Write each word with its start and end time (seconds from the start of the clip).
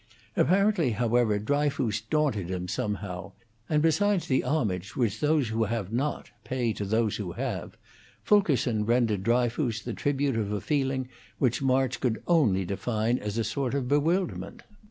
Apparently, 0.35 0.93
however, 0.93 1.37
Dryfoos 1.37 2.01
daunted 2.09 2.49
him 2.49 2.67
somehow; 2.67 3.33
and 3.69 3.83
besides 3.83 4.25
the 4.25 4.43
homage 4.43 4.95
which 4.95 5.19
those 5.19 5.49
who 5.49 5.65
have 5.65 5.93
not 5.93 6.31
pay 6.43 6.73
to 6.73 6.85
those 6.85 7.17
who 7.17 7.33
have, 7.33 7.77
Fulkerson 8.23 8.83
rendered 8.83 9.21
Dryfoos 9.21 9.83
the 9.83 9.93
tribute 9.93 10.37
of 10.37 10.51
a 10.51 10.59
feeling 10.59 11.07
which 11.37 11.61
March 11.61 11.99
could 11.99 12.23
only 12.27 12.65
define 12.65 13.19
as 13.19 13.37
a 13.37 13.43
sort 13.43 13.75
of 13.75 13.87
bewilderment. 13.87 14.63